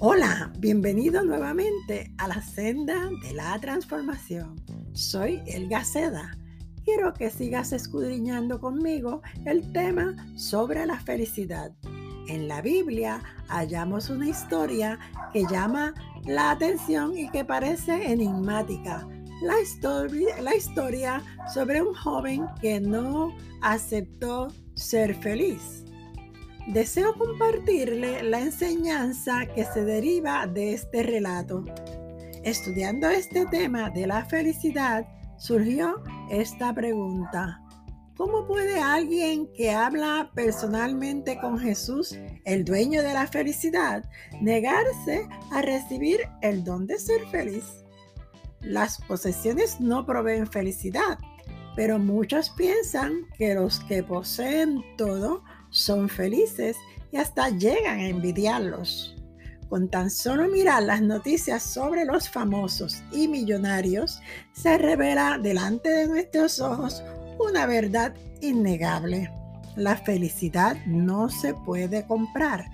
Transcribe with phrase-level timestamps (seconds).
[0.00, 4.54] Hola, bienvenido nuevamente a la senda de la transformación.
[4.92, 6.38] Soy Elga Seda.
[6.84, 11.72] Quiero que sigas escudriñando conmigo el tema sobre la felicidad.
[12.28, 15.00] En la Biblia hallamos una historia
[15.32, 15.94] que llama
[16.24, 19.04] la atención y que parece enigmática.
[19.42, 25.87] La historia, la historia sobre un joven que no aceptó ser feliz
[26.68, 31.64] deseo compartirle la enseñanza que se deriva de este relato.
[32.44, 35.06] Estudiando este tema de la felicidad,
[35.38, 37.62] surgió esta pregunta.
[38.16, 44.04] ¿Cómo puede alguien que habla personalmente con Jesús, el dueño de la felicidad,
[44.40, 47.64] negarse a recibir el don de ser feliz?
[48.60, 51.18] Las posesiones no proveen felicidad,
[51.76, 56.76] pero muchos piensan que los que poseen todo son felices
[57.10, 59.14] y hasta llegan a envidiarlos.
[59.68, 64.20] Con tan solo mirar las noticias sobre los famosos y millonarios,
[64.52, 67.02] se revela delante de nuestros ojos
[67.38, 69.30] una verdad innegable.
[69.76, 72.64] La felicidad no se puede comprar,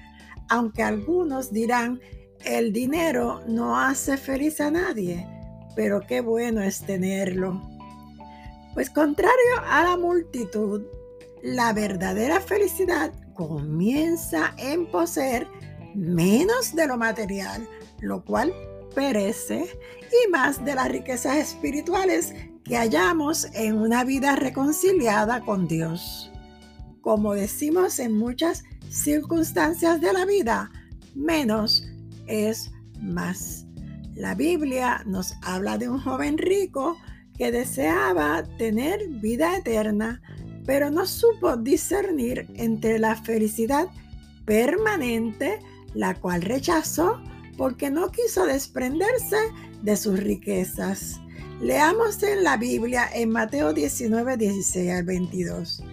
[0.48, 2.00] aunque algunos dirán,
[2.44, 5.26] el dinero no hace feliz a nadie,
[5.74, 7.60] pero qué bueno es tenerlo.
[8.74, 9.32] Pues contrario
[9.66, 10.82] a la multitud,
[11.44, 15.46] la verdadera felicidad comienza en poseer
[15.94, 17.68] menos de lo material,
[18.00, 18.52] lo cual
[18.94, 19.66] perece,
[20.10, 22.32] y más de las riquezas espirituales
[22.64, 26.32] que hallamos en una vida reconciliada con Dios.
[27.02, 30.70] Como decimos en muchas circunstancias de la vida,
[31.14, 31.86] menos
[32.26, 32.70] es
[33.02, 33.66] más.
[34.14, 36.96] La Biblia nos habla de un joven rico
[37.36, 40.22] que deseaba tener vida eterna,
[40.66, 43.88] pero no supo discernir entre la felicidad
[44.44, 45.60] permanente,
[45.94, 47.20] la cual rechazó
[47.56, 49.36] porque no quiso desprenderse
[49.82, 51.20] de sus riquezas.
[51.60, 55.84] Leamos en la Biblia en Mateo 19, 16 al 22.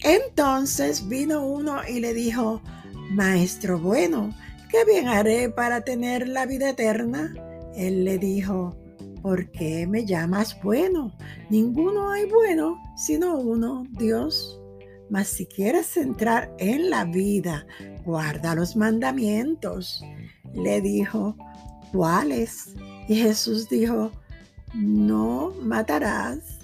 [0.00, 2.62] Entonces vino uno y le dijo,
[3.10, 4.34] Maestro bueno,
[4.70, 7.34] ¿qué bien haré para tener la vida eterna?
[7.74, 8.76] Él le dijo,
[9.22, 11.12] ¿por qué me llamas bueno?
[11.50, 14.60] Ninguno hay bueno sino uno, Dios.
[15.08, 17.66] Mas si quieres entrar en la vida,
[18.04, 20.02] guarda los mandamientos.
[20.52, 21.36] Le dijo,
[21.92, 22.74] ¿cuáles?
[23.08, 24.10] Y Jesús dijo,
[24.74, 26.58] no matarás,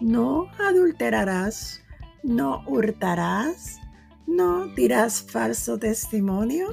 [0.00, 1.82] no adulterarás,
[2.22, 3.78] no hurtarás,
[4.26, 6.68] no dirás falso testimonio,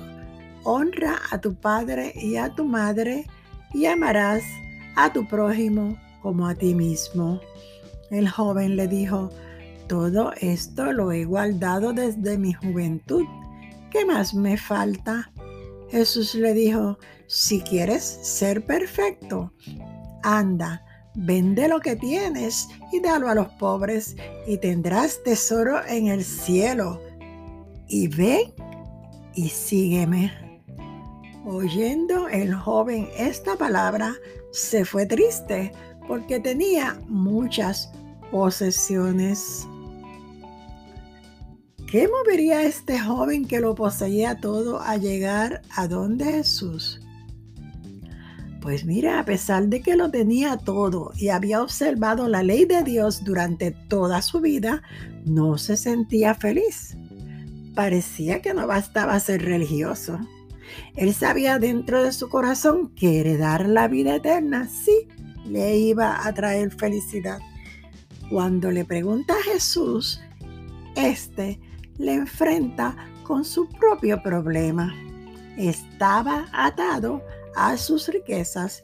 [0.63, 3.25] honra a tu padre y a tu madre
[3.73, 4.43] y amarás
[4.97, 7.39] a tu prójimo como a ti mismo.
[8.09, 9.29] El joven le dijo,
[9.87, 13.25] todo esto lo he guardado desde mi juventud.
[13.91, 15.31] ¿Qué más me falta?
[15.89, 16.97] Jesús le dijo,
[17.27, 19.53] si quieres ser perfecto,
[20.23, 20.83] anda,
[21.15, 24.15] vende lo que tienes y dalo a los pobres
[24.47, 27.01] y tendrás tesoro en el cielo.
[27.87, 28.51] Y ven
[29.35, 30.46] y sígueme.
[31.49, 34.15] Oyendo el joven esta palabra,
[34.51, 35.71] se fue triste
[36.05, 37.89] porque tenía muchas
[38.31, 39.65] posesiones.
[41.89, 46.99] ¿Qué movería a este joven que lo poseía todo a llegar a donde Jesús?
[48.59, 52.83] Pues mira, a pesar de que lo tenía todo y había observado la ley de
[52.83, 54.81] Dios durante toda su vida,
[55.23, 56.97] no se sentía feliz.
[57.73, 60.19] Parecía que no bastaba ser religioso.
[60.95, 65.07] Él sabía dentro de su corazón que heredar la vida eterna sí
[65.45, 67.39] le iba a traer felicidad.
[68.29, 70.21] Cuando le pregunta a Jesús,
[70.95, 71.59] este
[71.97, 74.93] le enfrenta con su propio problema.
[75.57, 77.21] Estaba atado
[77.55, 78.83] a sus riquezas,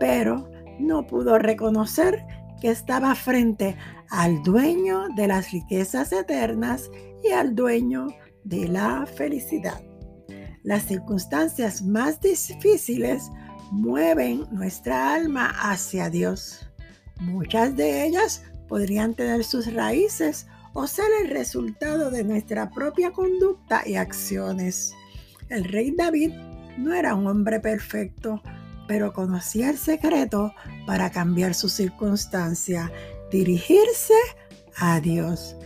[0.00, 2.24] pero no pudo reconocer
[2.60, 3.76] que estaba frente
[4.10, 6.90] al dueño de las riquezas eternas
[7.22, 8.08] y al dueño
[8.44, 9.87] de la felicidad.
[10.62, 13.30] Las circunstancias más difíciles
[13.70, 16.68] mueven nuestra alma hacia Dios.
[17.20, 23.82] Muchas de ellas podrían tener sus raíces o ser el resultado de nuestra propia conducta
[23.86, 24.94] y acciones.
[25.48, 26.32] El rey David
[26.76, 28.42] no era un hombre perfecto,
[28.86, 30.54] pero conocía el secreto
[30.86, 32.92] para cambiar su circunstancia,
[33.30, 34.14] dirigirse
[34.76, 35.56] a Dios.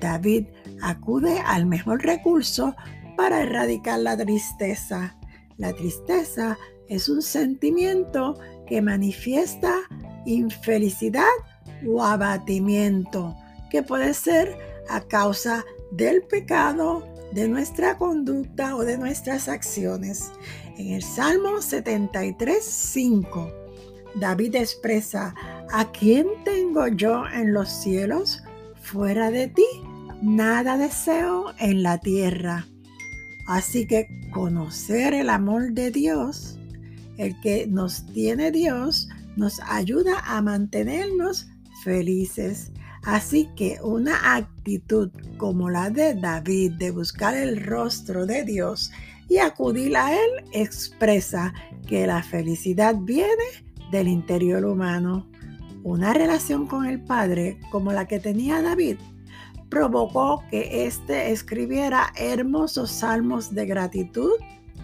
[0.00, 0.46] David
[0.80, 2.74] acude al mejor recurso
[3.22, 5.16] para erradicar la tristeza.
[5.56, 6.58] La tristeza
[6.88, 8.36] es un sentimiento
[8.66, 9.76] que manifiesta
[10.26, 11.30] infelicidad
[11.86, 13.36] o abatimiento,
[13.70, 14.58] que puede ser
[14.88, 20.32] a causa del pecado de nuestra conducta o de nuestras acciones.
[20.76, 23.52] En el Salmo 73, 5,
[24.16, 25.32] David expresa,
[25.70, 28.42] ¿a quién tengo yo en los cielos?
[28.82, 29.66] Fuera de ti,
[30.20, 32.66] nada deseo en la tierra.
[33.46, 36.58] Así que conocer el amor de Dios,
[37.18, 41.48] el que nos tiene Dios, nos ayuda a mantenernos
[41.82, 42.72] felices.
[43.04, 48.92] Así que una actitud como la de David de buscar el rostro de Dios
[49.28, 51.52] y acudir a Él expresa
[51.88, 53.44] que la felicidad viene
[53.90, 55.28] del interior humano.
[55.82, 58.98] Una relación con el Padre como la que tenía David
[59.72, 64.32] provocó que éste escribiera hermosos salmos de gratitud,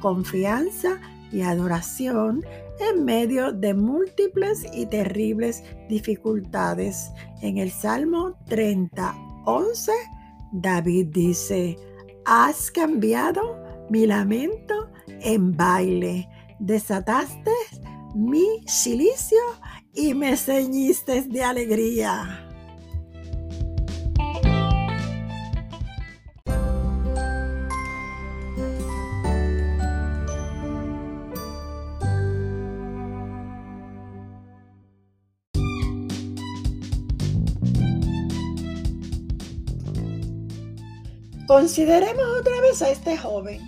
[0.01, 0.99] confianza
[1.31, 2.43] y adoración
[2.81, 7.11] en medio de múltiples y terribles dificultades.
[7.43, 9.15] En el Salmo 30,
[9.45, 9.93] 11,
[10.53, 11.77] David dice,
[12.25, 14.89] has cambiado mi lamento
[15.21, 16.31] en baile,
[16.61, 17.53] desataste
[18.15, 19.39] mi silicio
[19.93, 22.48] y me ceñiste de alegría.
[41.49, 43.63] Consideremos otra vez a este joven,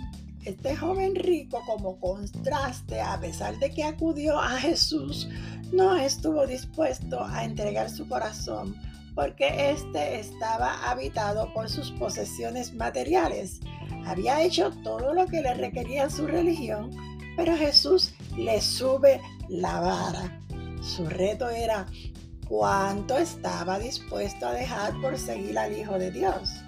[0.45, 5.27] este joven rico como contraste, a pesar de que acudió a Jesús,
[5.71, 8.75] no estuvo dispuesto a entregar su corazón
[9.15, 13.61] porque éste estaba habitado por sus posesiones materiales.
[14.05, 16.91] Había hecho todo lo que le requería su religión,
[17.35, 19.19] pero Jesús le sube
[19.49, 20.39] la vara.
[20.83, 21.87] Su reto era
[22.47, 26.61] cuánto estaba dispuesto a dejar por seguir al Hijo de Dios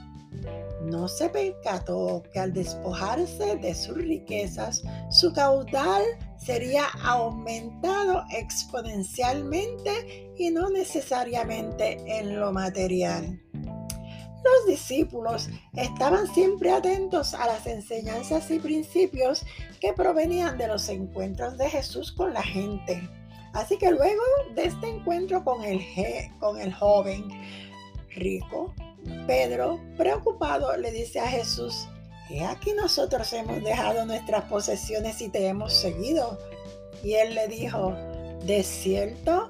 [0.82, 6.04] no se percató que al despojarse de sus riquezas, su caudal
[6.38, 13.42] sería aumentado exponencialmente y no necesariamente en lo material.
[13.54, 19.46] Los discípulos estaban siempre atentos a las enseñanzas y principios
[19.80, 23.10] que provenían de los encuentros de Jesús con la gente.
[23.54, 24.22] Así que luego
[24.56, 25.80] de este encuentro con el,
[26.40, 27.30] con el joven
[28.10, 28.74] rico,
[29.28, 31.88] Pedro, preocupado, le dice a Jesús,
[32.30, 36.40] He aquí nosotros hemos dejado nuestras posesiones y te hemos seguido.
[37.04, 37.94] Y él le dijo,
[38.46, 39.50] de cierto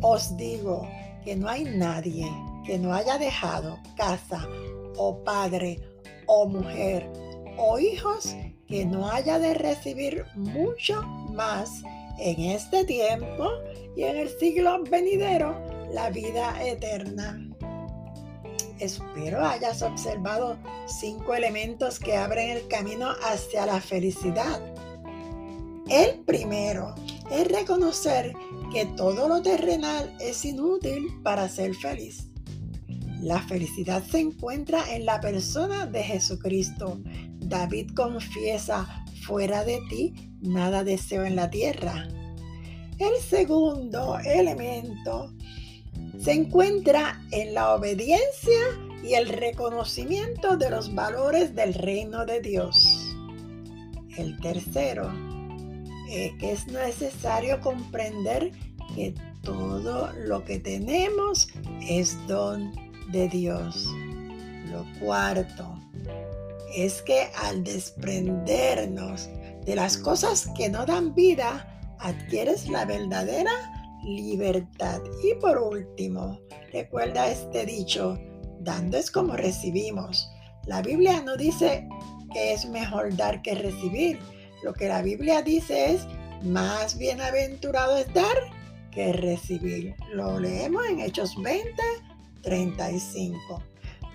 [0.00, 0.88] os digo
[1.24, 2.30] que no hay nadie
[2.64, 4.48] que no haya dejado casa
[4.96, 5.80] o padre
[6.26, 7.08] o mujer
[7.56, 8.34] o hijos
[8.66, 11.82] que no haya de recibir mucho más
[12.18, 13.48] en este tiempo
[13.96, 15.56] y en el siglo venidero
[15.92, 17.55] la vida eterna.
[18.78, 24.60] Espero hayas observado cinco elementos que abren el camino hacia la felicidad.
[25.88, 26.94] El primero
[27.30, 28.34] es reconocer
[28.72, 32.28] que todo lo terrenal es inútil para ser feliz.
[33.20, 37.00] La felicidad se encuentra en la persona de Jesucristo.
[37.38, 42.08] David confiesa, fuera de ti nada deseo en la tierra.
[42.98, 45.32] El segundo elemento
[46.18, 48.60] se encuentra en la obediencia
[49.02, 53.14] y el reconocimiento de los valores del reino de Dios.
[54.16, 55.12] El tercero
[56.10, 58.52] es que es necesario comprender
[58.94, 61.48] que todo lo que tenemos
[61.82, 62.72] es don
[63.12, 63.86] de Dios.
[64.70, 65.78] Lo cuarto
[66.74, 69.28] es que al desprendernos
[69.64, 73.75] de las cosas que no dan vida, adquieres la verdadera
[74.06, 75.02] libertad.
[75.22, 76.40] Y por último,
[76.72, 78.18] recuerda este dicho,
[78.60, 80.30] dando es como recibimos.
[80.66, 81.86] La Biblia no dice
[82.32, 84.18] que es mejor dar que recibir.
[84.62, 86.06] Lo que la Biblia dice es,
[86.42, 88.36] más bienaventurado es dar
[88.90, 89.94] que recibir.
[90.12, 91.70] Lo leemos en Hechos 20,
[92.42, 93.62] 35.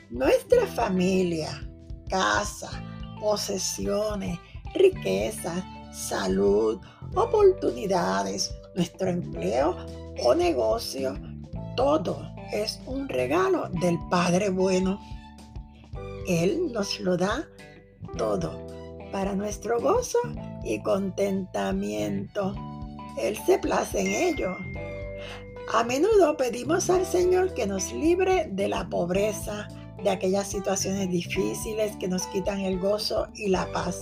[0.09, 1.69] Nuestra familia,
[2.09, 2.69] casa,
[3.19, 4.37] posesiones,
[4.73, 6.79] riquezas, salud,
[7.15, 9.75] oportunidades, nuestro empleo
[10.23, 11.15] o negocio,
[11.75, 14.99] todo es un regalo del Padre bueno.
[16.27, 17.47] Él nos lo da
[18.17, 18.67] todo
[19.11, 20.19] para nuestro gozo
[20.63, 22.55] y contentamiento.
[23.17, 24.55] Él se place en ello.
[25.73, 29.67] A menudo pedimos al Señor que nos libre de la pobreza,
[30.03, 33.97] de aquellas situaciones difíciles que nos quitan el gozo y la paz.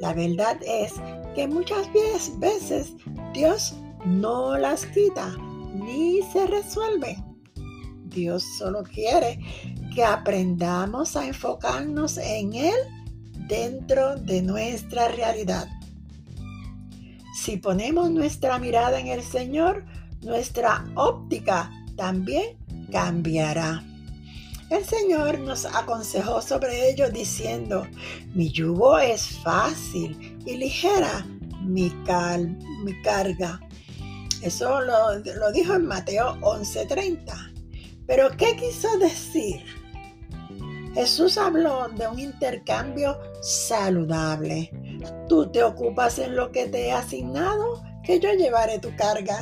[0.00, 0.94] La verdad es
[1.34, 1.88] que muchas
[2.38, 2.92] veces
[3.32, 5.36] Dios no las quita
[5.74, 7.22] ni se resuelve.
[8.04, 9.40] Dios solo quiere
[9.94, 12.74] que aprendamos a enfocarnos en Él
[13.48, 15.68] dentro de nuestra realidad.
[17.34, 19.84] Si ponemos nuestra mirada en el Señor,
[20.22, 22.56] nuestra óptica también
[22.90, 23.82] cambiará.
[24.70, 27.86] El Señor nos aconsejó sobre ello diciendo,
[28.34, 31.26] mi yugo es fácil y ligera
[31.62, 31.90] mi,
[33.02, 33.60] carga.
[34.42, 37.52] Eso lo, dijo en Mateo 11:30.
[38.06, 39.64] Pero ¿qué quiso decir?
[40.94, 44.70] Jesús habló de un intercambio saludable.
[45.28, 49.40] Tú te ocupas en lo que te he asignado, que yo llevaré tu carga.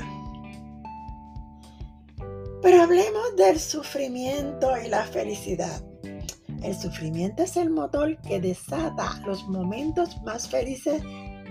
[2.63, 5.83] Pero hablemos del sufrimiento y la felicidad.
[6.63, 11.03] El sufrimiento es el motor que desata los momentos más felices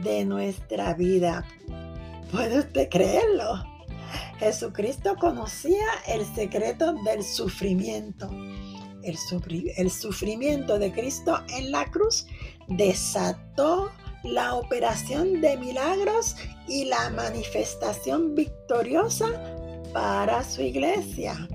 [0.04, 1.44] de nuestra vida.
[2.32, 3.64] ¿Puede usted creerlo?
[4.40, 8.30] Jesucristo conocía el secreto del sufrimiento.
[9.02, 12.28] El, sufrimiento de Cristo en la cruz
[12.68, 13.92] desató
[14.24, 16.36] la operación de milagros
[16.68, 19.28] y la manifestación victoriosa
[19.94, 21.48] para su iglesia.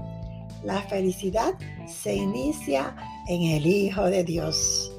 [0.64, 1.54] La felicidad
[1.86, 2.96] se inicia
[3.28, 4.93] en el Hijo de Dios.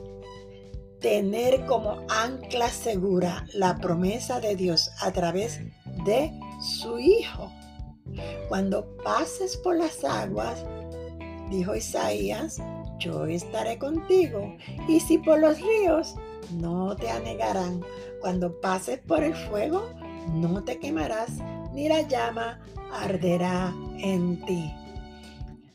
[1.05, 5.61] Tener como ancla segura la promesa de Dios a través
[6.03, 7.51] de su Hijo.
[8.49, 10.65] Cuando pases por las aguas,
[11.51, 12.57] dijo Isaías,
[12.97, 14.57] yo estaré contigo.
[14.87, 16.15] Y si por los ríos,
[16.53, 17.85] no te anegarán.
[18.19, 19.87] Cuando pases por el fuego,
[20.33, 21.29] no te quemarás,
[21.71, 22.59] ni la llama
[22.91, 24.73] arderá en ti.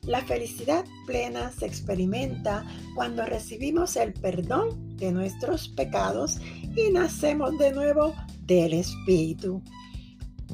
[0.02, 2.64] La felicidad plena se experimenta
[2.96, 6.38] cuando recibimos el perdón de nuestros pecados
[6.76, 8.14] y nacemos de nuevo
[8.47, 9.62] del Espíritu.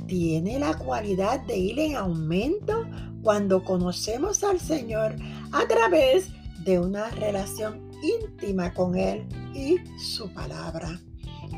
[0.07, 2.87] Tiene la cualidad de ir en aumento
[3.23, 5.17] cuando conocemos al Señor
[5.53, 6.29] a través
[6.65, 11.01] de una relación íntima con Él y su palabra.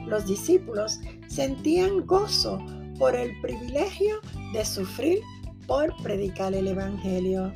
[0.07, 2.59] Los discípulos sentían gozo
[2.99, 4.17] por el privilegio
[4.53, 5.21] de sufrir
[5.67, 7.53] por predicar el Evangelio.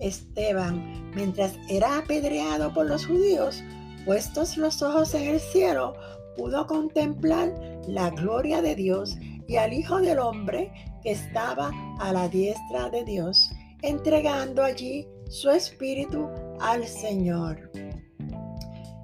[0.00, 3.62] Esteban, mientras era apedreado por los judíos,
[4.04, 5.94] puestos los ojos en el cielo,
[6.36, 7.52] pudo contemplar
[7.86, 9.16] la gloria de Dios
[9.46, 13.50] y al Hijo del Hombre que estaba a la diestra de Dios,
[13.82, 16.28] entregando allí su espíritu
[16.60, 17.70] al Señor.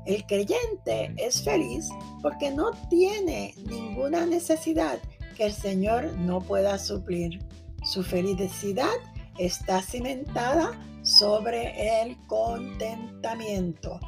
[0.06, 1.88] El creyente es feliz
[2.22, 4.98] porque no tiene ninguna necesidad
[5.36, 7.40] que el Señor no pueda suplir.
[7.84, 8.96] Su felicidad
[9.38, 14.00] está cimentada sobre el contentamiento.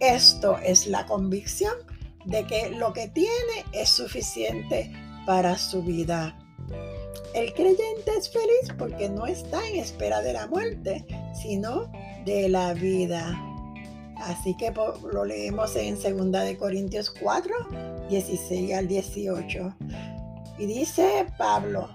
[0.00, 1.74] Esto es la convicción
[2.24, 4.90] de que lo que tiene es suficiente
[5.26, 6.36] para su vida.
[7.34, 11.06] El creyente es feliz porque no está en espera de la muerte,
[11.40, 11.92] sino
[12.24, 13.38] de la vida.
[14.16, 14.72] Así que
[15.12, 17.54] lo leemos en 2 de Corintios 4,
[18.08, 19.76] 16 al 18.
[20.58, 21.88] Y dice Pablo,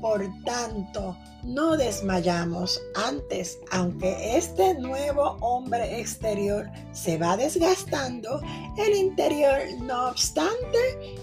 [0.00, 8.40] por tanto, no desmayamos antes, aunque este nuevo hombre exterior se va desgastando,
[8.76, 10.78] el interior, no obstante,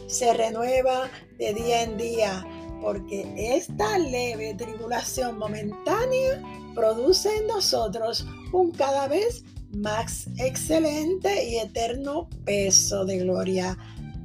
[0.08, 2.46] se renueva de día en día,
[2.82, 6.42] porque esta leve tribulación momentánea
[6.76, 13.78] produce en nosotros un cada vez más excelente y eterno peso de gloria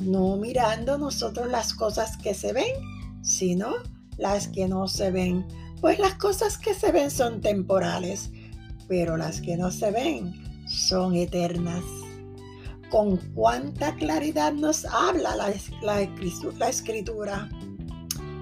[0.04, 2.74] no mirando nosotros las cosas que se ven,
[3.22, 3.74] sino
[4.18, 5.46] las que no se ven.
[5.80, 8.30] Pues las cosas que se ven son temporales,
[8.88, 10.32] pero las que no se ven
[10.66, 11.82] son eternas.
[12.90, 17.48] Con cuánta claridad nos habla la, escritura.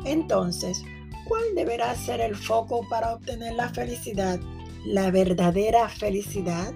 [0.05, 0.83] Entonces,
[1.29, 4.41] ¿cuál deberá ser el foco para obtener la felicidad?
[4.85, 6.73] La verdadera felicidad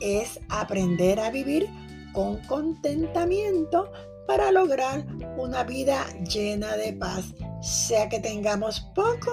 [0.00, 1.68] es aprender a vivir
[2.12, 3.90] con contentamiento
[4.26, 5.04] para lograr
[5.36, 7.34] una vida llena de paz,
[7.64, 9.30] sea que tengamos poco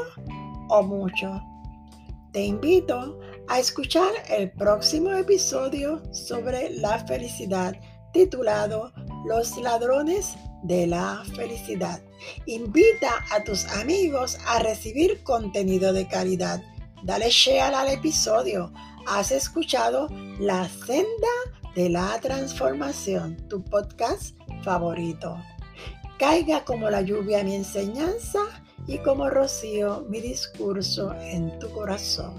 [0.70, 1.42] o mucho.
[2.32, 3.20] Te invito
[3.50, 7.76] a escuchar el próximo episodio sobre la felicidad
[8.14, 8.94] titulado
[9.26, 12.02] Los ladrones de la felicidad.
[12.46, 16.62] Invita a tus amigos a recibir contenido de calidad.
[17.04, 18.72] Dale share al episodio.
[19.08, 20.08] Has escuchado
[20.40, 21.28] La senda
[21.76, 25.38] de la transformación, tu podcast favorito.
[26.22, 28.42] Caiga como la lluvia mi enseñanza
[28.86, 32.36] y como rocío mi discurso en tu corazón.